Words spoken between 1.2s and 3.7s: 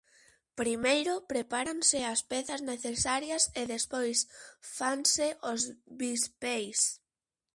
prepáranse as pezas necesarias e